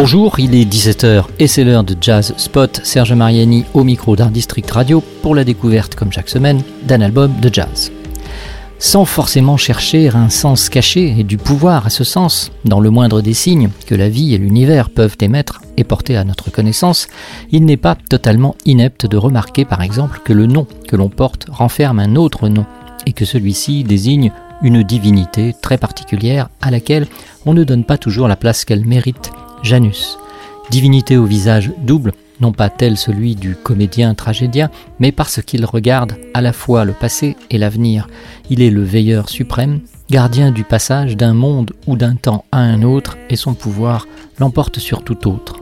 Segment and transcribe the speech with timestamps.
[0.00, 2.80] Bonjour, il est 17h et c'est l'heure de Jazz Spot.
[2.84, 7.32] Serge Mariani au micro d'Art District Radio pour la découverte, comme chaque semaine, d'un album
[7.42, 7.90] de jazz.
[8.78, 13.22] Sans forcément chercher un sens caché et du pouvoir à ce sens, dans le moindre
[13.22, 17.08] des signes que la vie et l'univers peuvent émettre et porter à notre connaissance,
[17.50, 21.46] il n'est pas totalement inepte de remarquer par exemple que le nom que l'on porte
[21.50, 22.66] renferme un autre nom
[23.04, 24.30] et que celui-ci désigne
[24.62, 27.08] une divinité très particulière à laquelle
[27.46, 30.18] on ne donne pas toujours la place qu'elle mérite Janus,
[30.70, 36.14] divinité au visage double, non pas tel celui du comédien tragédien, mais parce qu'il regarde
[36.34, 38.08] à la fois le passé et l'avenir.
[38.50, 42.82] Il est le veilleur suprême, gardien du passage d'un monde ou d'un temps à un
[42.82, 44.06] autre, et son pouvoir
[44.38, 45.56] l'emporte sur tout autre.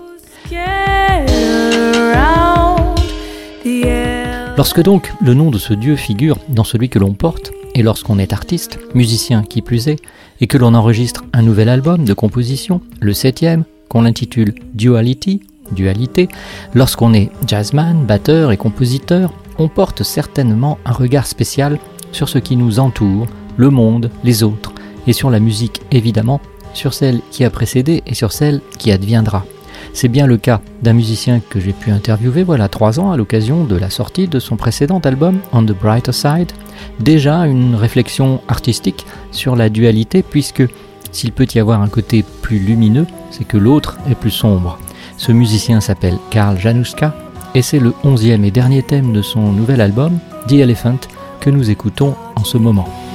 [4.57, 8.19] Lorsque donc le nom de ce Dieu figure dans celui que l'on porte, et lorsqu'on
[8.19, 10.01] est artiste, musicien qui plus est,
[10.41, 16.29] et que l'on enregistre un nouvel album de composition, le septième, qu'on l'intitule Duality, dualité,
[16.75, 21.79] lorsqu'on est jazzman, batteur et compositeur, on porte certainement un regard spécial
[22.13, 23.27] sur ce qui nous entoure,
[23.59, 24.73] le monde, les autres,
[25.07, 26.41] et sur la musique évidemment,
[26.73, 29.45] sur celle qui a précédé et sur celle qui adviendra.
[29.93, 33.65] C'est bien le cas d'un musicien que j'ai pu interviewer voilà trois ans à l'occasion
[33.65, 36.53] de la sortie de son précédent album On the Brighter Side.
[37.01, 40.65] Déjà une réflexion artistique sur la dualité puisque
[41.13, 44.79] s'il peut y avoir un côté plus lumineux, c'est que l'autre est plus sombre.
[45.17, 47.15] Ce musicien s'appelle Karl Januska
[47.55, 50.99] et c'est le onzième et dernier thème de son nouvel album, The Elephant,
[51.41, 53.06] que nous écoutons en ce moment.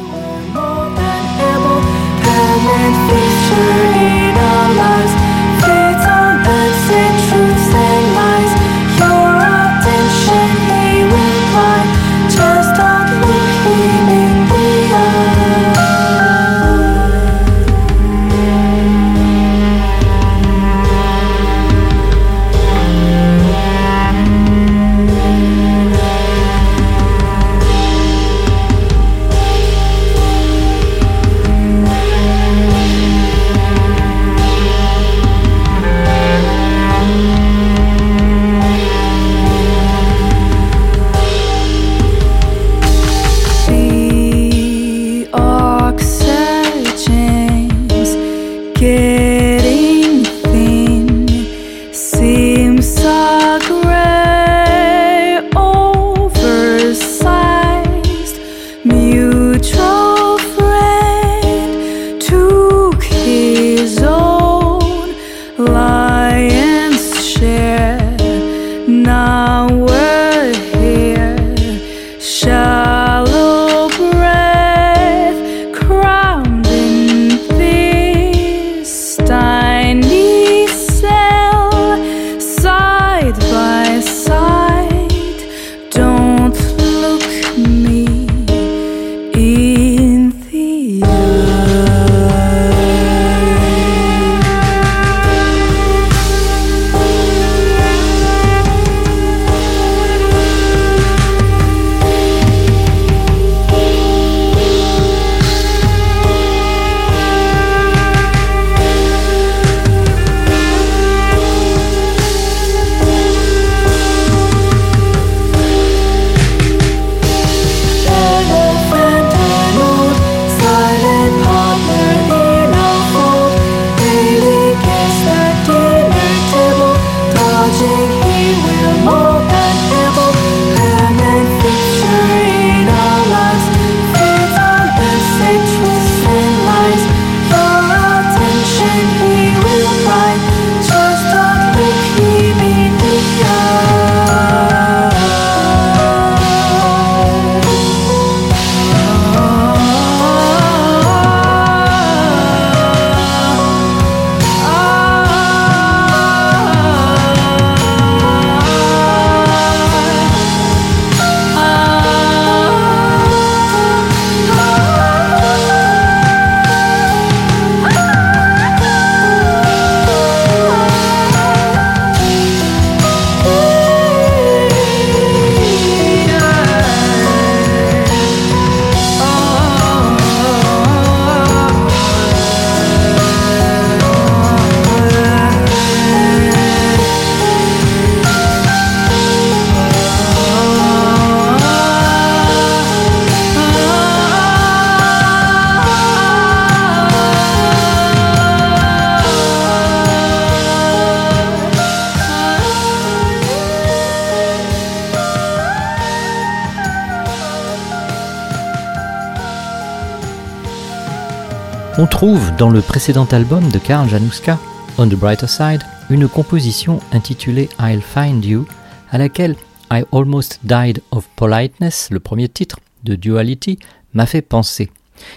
[212.01, 214.57] On trouve dans le précédent album de Karl Januska,
[214.97, 218.65] On the Brighter Side, une composition intitulée I'll Find You,
[219.11, 219.55] à laquelle
[219.91, 223.77] I Almost Died of Politeness, le premier titre de Duality,
[224.15, 224.89] m'a fait penser.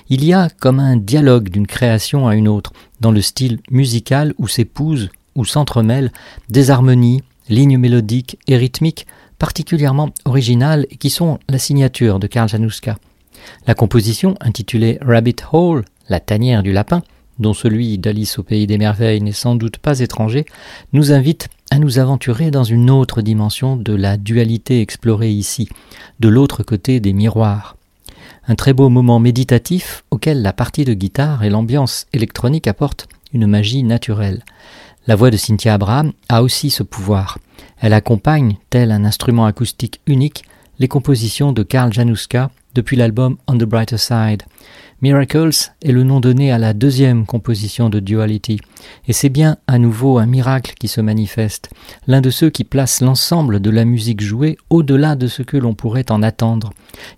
[0.08, 4.32] Il y a comme un dialogue d'une création à une autre, dans le style musical
[4.38, 6.12] où s'épousent ou s'entremêlent
[6.48, 9.06] des harmonies, lignes mélodiques et rythmiques
[9.38, 12.96] particulièrement originales et qui sont la signature de Karl Januska.
[13.66, 17.02] La composition, intitulée Rabbit Hole, la tanière du lapin,
[17.38, 20.44] dont celui d'Alice au pays des merveilles n'est sans doute pas étranger,
[20.92, 25.68] nous invite à nous aventurer dans une autre dimension de la dualité explorée ici,
[26.20, 27.76] de l'autre côté des miroirs.
[28.46, 33.46] Un très beau moment méditatif auquel la partie de guitare et l'ambiance électronique apportent une
[33.46, 34.44] magie naturelle.
[35.06, 37.38] La voix de Cynthia Abraham a aussi ce pouvoir.
[37.80, 40.44] Elle accompagne, tel un instrument acoustique unique,
[40.78, 44.42] les compositions de Karl Januska depuis l'album On the Brighter Side.
[45.02, 48.60] Miracles est le nom donné à la deuxième composition de Duality,
[49.06, 51.70] et c'est bien à nouveau un miracle qui se manifeste,
[52.06, 55.74] l'un de ceux qui placent l'ensemble de la musique jouée au-delà de ce que l'on
[55.74, 56.72] pourrait en attendre.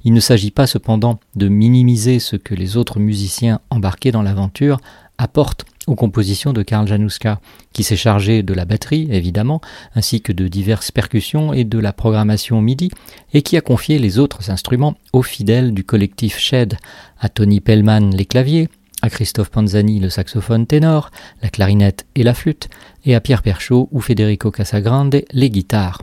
[0.04, 4.80] Il ne s'agit pas cependant de minimiser ce que les autres musiciens embarqués dans l'aventure
[5.18, 7.40] apportent aux compositions de Karl Januska,
[7.72, 9.60] qui s'est chargé de la batterie, évidemment,
[9.94, 12.90] ainsi que de diverses percussions et de la programmation MIDI,
[13.32, 16.76] et qui a confié les autres instruments aux fidèles du collectif Shed,
[17.20, 18.68] à Tony Pellman les claviers,
[19.02, 21.10] à Christophe Panzani le saxophone ténor,
[21.42, 22.68] la clarinette et la flûte,
[23.04, 26.02] et à Pierre Perchaud ou Federico Casagrande les guitares.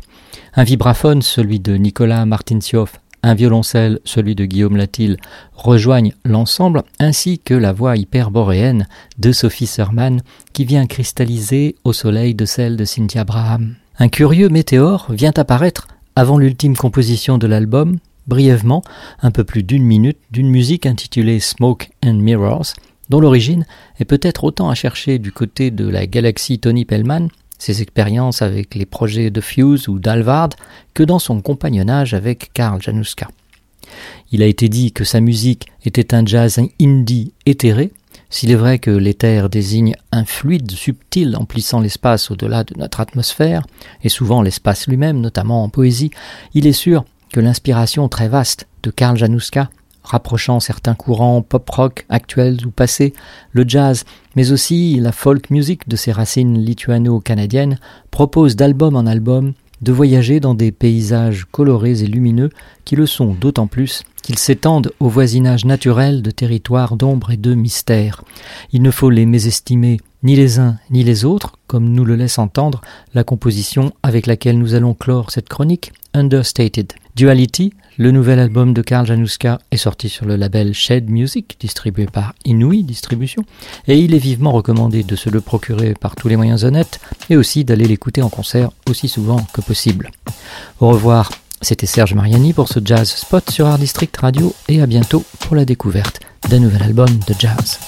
[0.56, 5.18] Un vibraphone, celui de Nicolas Martinsioff, un violoncelle, celui de Guillaume Latil,
[5.54, 8.88] rejoignent l'ensemble, ainsi que la voix hyperboréenne
[9.18, 10.22] de Sophie Serman,
[10.52, 13.76] qui vient cristalliser au soleil de celle de Cynthia Braham.
[13.98, 17.98] Un curieux météore vient apparaître avant l'ultime composition de l'album,
[18.28, 18.84] brièvement,
[19.22, 22.74] un peu plus d'une minute, d'une musique intitulée Smoke and Mirrors,
[23.10, 23.66] dont l'origine
[24.00, 27.28] est peut-être autant à chercher du côté de la galaxie Tony Pellman
[27.64, 30.50] ses expériences avec les projets de Fuse ou d'Alvard
[30.94, 33.30] que dans son compagnonnage avec Karl Januska.
[34.34, 37.92] Il a été dit que sa musique était un jazz indie éthéré,
[38.30, 43.66] s'il est vrai que l'éther désigne un fluide subtil emplissant l'espace au-delà de notre atmosphère,
[44.04, 46.12] et souvent l'espace lui-même, notamment en poésie,
[46.54, 49.70] il est sûr que l'inspiration très vaste de Karl Januska
[50.04, 53.14] rapprochant certains courants pop-rock actuels ou passés,
[53.52, 54.06] le jazz,
[54.36, 57.80] mais aussi la folk music de ses racines lituano-canadiennes,
[58.12, 62.50] propose d'album en album de voyager dans des paysages colorés et lumineux
[62.86, 67.54] qui le sont d'autant plus qu'ils s'étendent au voisinage naturel de territoires d'ombre et de
[67.54, 68.24] mystère.
[68.72, 72.40] Il ne faut les mésestimer ni les uns ni les autres, comme nous le laisse
[72.40, 72.80] entendre
[73.14, 76.94] la composition avec laquelle nous allons clore cette chronique, Understated.
[77.16, 82.06] Duality, le nouvel album de Karl Januska est sorti sur le label Shed Music, distribué
[82.06, 83.44] par Inouï Distribution,
[83.88, 87.00] et il est vivement recommandé de se le procurer par tous les moyens honnêtes
[87.30, 90.12] et aussi d'aller l'écouter en concert aussi souvent que possible.
[90.80, 91.32] Au revoir,
[91.62, 95.56] c'était Serge Mariani pour ce Jazz Spot sur Art District Radio et à bientôt pour
[95.56, 96.20] la découverte
[96.50, 97.80] d'un nouvel album de jazz.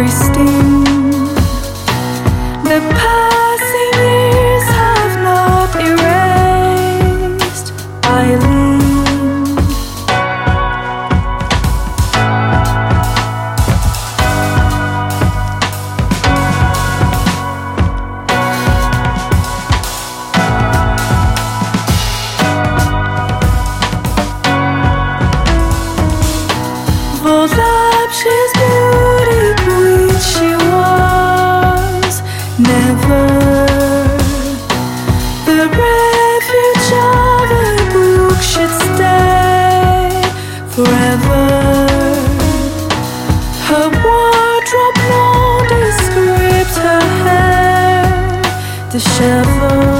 [0.00, 0.59] Christine.
[49.02, 49.99] the